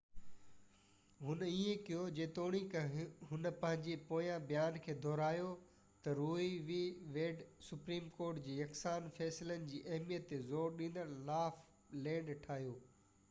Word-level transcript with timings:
هن 1.25 1.41
ائين 1.47 1.81
ڪيو 1.89 2.05
جيتوڻيڪ 2.19 2.71
هن 3.31 3.49
پنهنجي 3.65 3.97
پوئين 4.11 4.47
بيان 4.51 4.79
کي 4.87 4.95
دهرايو 5.05 5.51
ته 6.07 6.15
Roe 6.21 6.49
v 6.71 6.79
Wade 7.17 7.43
Supreme 7.67 8.07
Court 8.17 8.39
جي 8.47 8.55
يڪسان 8.61 9.11
فيصلن 9.19 9.67
جي 9.73 9.83
اهميت 9.91 10.25
تي 10.33 10.41
زور 10.49 10.73
ڏيندڙ 10.81 11.05
لا 11.29 11.37
آف 11.51 11.61
لينڊ 12.09 12.33
ٺاهيو 12.47 12.75